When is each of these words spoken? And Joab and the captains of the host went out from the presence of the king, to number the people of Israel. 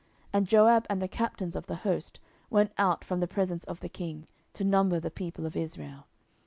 And 0.33 0.47
Joab 0.47 0.87
and 0.89 0.99
the 0.99 1.07
captains 1.07 1.55
of 1.55 1.67
the 1.67 1.75
host 1.85 2.19
went 2.49 2.71
out 2.79 3.05
from 3.05 3.19
the 3.19 3.27
presence 3.27 3.63
of 3.65 3.81
the 3.81 3.87
king, 3.87 4.25
to 4.53 4.63
number 4.63 4.99
the 4.99 5.11
people 5.11 5.45
of 5.45 5.55
Israel. 5.55 6.07